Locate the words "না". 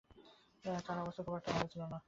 1.85-1.97